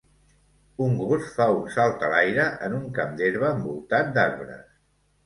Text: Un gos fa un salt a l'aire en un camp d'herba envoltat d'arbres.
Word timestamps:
Un 0.85 0.93
gos 1.01 1.27
fa 1.35 1.45
un 1.57 1.67
salt 1.75 2.05
a 2.07 2.09
l'aire 2.13 2.45
en 2.69 2.79
un 2.79 2.87
camp 2.97 3.13
d'herba 3.21 3.53
envoltat 3.59 4.11
d'arbres. 4.17 4.65